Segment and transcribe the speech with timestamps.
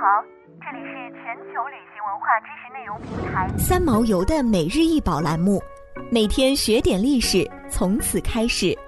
[0.00, 0.22] 好，
[0.60, 5.60] 这里是全球旅行文化知识内容平台三毛游的每日一宝栏目，
[6.08, 8.78] 每天学点历史，从此开始。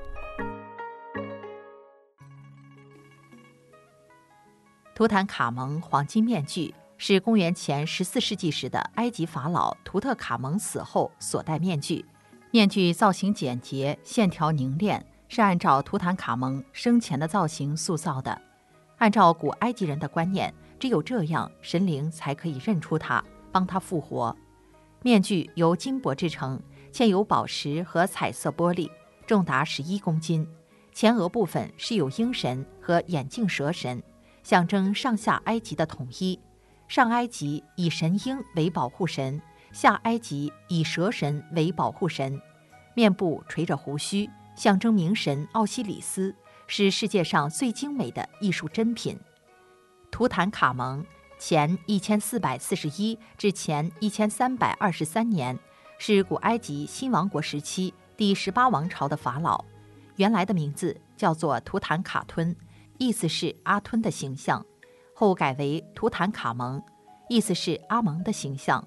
[4.94, 12.04] 图坦卡蒙黄金面具是公元前十四世纪时的埃及法老图特卡蒙死后所戴面具，
[12.53, 18.41] 面具造型简洁，线条凝练，是按照图坦卡蒙生前的造型塑造的。
[18.98, 24.34] 按照古埃及人的观念，只有这样，神灵才可以认出他，帮他复活。
[25.03, 28.91] 面具由金箔制成，嵌有宝石和彩色玻璃，
[29.27, 30.47] 重达十一公斤。
[30.93, 34.03] 前额部分是有鹰神和眼镜蛇神，
[34.43, 36.41] 象征上下埃及的统一。
[36.89, 42.41] 上埃及以神鹰为保护神，下埃及以蛇神为保护神。
[42.95, 46.34] 面部垂着胡须，象征冥神奥西里斯。
[46.67, 49.19] 是世界上最精美的艺术珍品。
[50.20, 51.02] 图坦卡蒙
[51.38, 55.58] 前一千四百四十一至前一千三百二十三年，
[55.97, 59.64] 是古埃及新王国时期第十八王朝的法老。
[60.17, 62.55] 原来的名字叫做图坦卡吞，
[62.98, 64.62] 意思是阿吞的形象，
[65.14, 66.83] 后改为图坦卡蒙，
[67.30, 68.86] 意思是阿蒙的形象。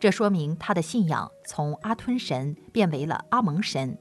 [0.00, 3.96] 这说明他的信仰从阿吞神变为了阿蒙神。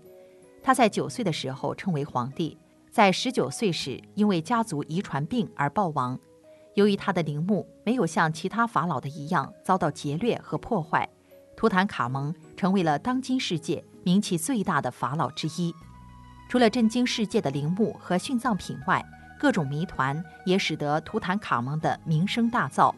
[0.64, 2.58] 他在九岁的时候称为皇帝。
[2.90, 6.20] 在十九岁时，因为家族遗传病而暴亡。
[6.76, 11.08] 由于他的陵墓没有像其他法老的一样遭到劫掠和破坏，
[11.56, 15.74] 图坦卡蒙成为了当今世界名气最大的法老之一。
[16.50, 19.06] 除了震惊世界的陵墓和殉葬品外，
[19.40, 22.94] 各种谜团也使得图坦卡蒙的名声大噪。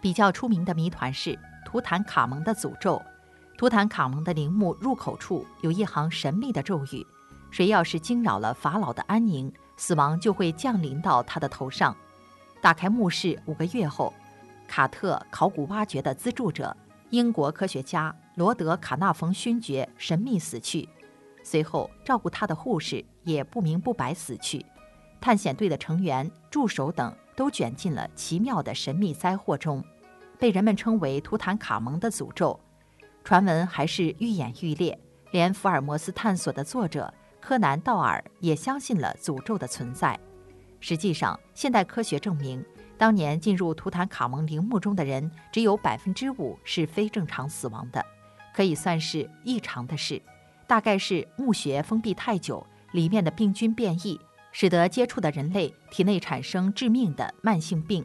[0.00, 3.00] 比较出名的谜团是图坦卡蒙的诅咒。
[3.58, 7.06] 图坦卡蒙的陵墓入口处有一行神秘的咒语。
[7.50, 11.94] 谁要是惊扰了法老的安宁，死亡就会降临到他的头上。
[12.60, 14.12] 打开墓室五个月后，
[14.68, 16.76] 卡特考古挖掘的资助者
[17.08, 20.88] 英国科学家罗德卡纳冯勋爵神秘死去，
[21.42, 24.64] 随后照顾他的护士也不明不白死去，
[25.20, 29.82] 探险队的成员、助手等都卷进了奇妙的神秘灾祸中，
[30.38, 32.60] 被人们称为图坦卡蒙的诅咒。
[33.24, 34.98] 传闻还是愈演愈烈，
[35.30, 37.12] 连福尔摩斯探索的作者。
[37.40, 40.20] 柯南·道尔也相信了诅咒的存在。
[40.80, 42.64] 实际上，现代科学证明，
[42.98, 48.04] 当年进入图坦卡蒙陵墓中的人只有百分之五是非正常死亡的，
[48.54, 50.20] 可以算是异常的事。
[50.66, 54.20] 大概是墓穴封闭太久，里面的病菌变异，
[54.52, 58.04] 使得接触的人类体内产生致命的慢性病。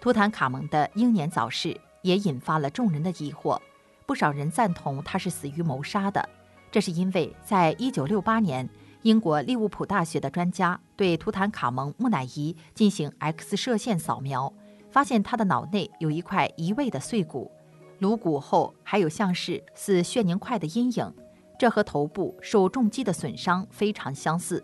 [0.00, 3.60] 图坦卡蒙的英年早逝也引发了众人的疑惑，
[4.06, 6.26] 不少人赞同他是死于谋杀的。
[6.72, 8.66] 这是因为，在一九六八年，
[9.02, 14.52] 英国利物浦大学的专家对图坦卡蒙木乃伊进行 X 射线扫描，
[14.90, 17.50] 发现他的脑内有一块移位的碎骨，
[18.00, 21.14] 颅骨后还有像是似血凝块的阴影，
[21.58, 24.62] 这和头部受重击的损伤非常相似，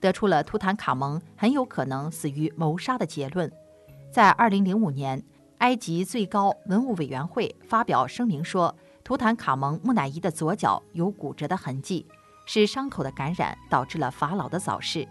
[0.00, 3.52] 得出了图坦卡蒙很有可能死于谋杀的结论。
[4.10, 5.22] 在二零零五年，
[5.58, 8.74] 埃及最高文物委员会发表声明说。
[9.04, 12.06] 图坦卡蒙木乃伊的左脚有骨折的痕迹，
[12.44, 15.06] 是伤口的感染导致了法老的早逝。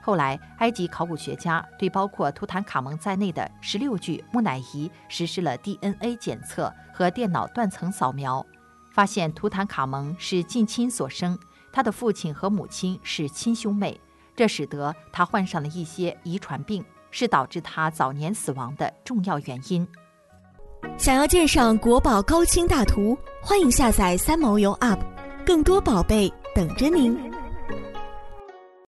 [0.00, 8.44] 后来，埃及考古学家对包括图坦卡蒙在内的十六具木乃伊实施了 DNA 检测和电脑断层扫描，
[8.92, 11.38] 发现图坦卡蒙是近亲所生，
[11.72, 13.98] 他的父亲和母亲是亲兄妹，
[14.36, 19.88] 这使得他患上了一些遗传病，是导致他早年死亡的重要原因。
[20.98, 25.00] 想要鉴赏国宝高清大图，欢迎下载三毛游 App，
[25.46, 27.33] 更多宝贝等着您。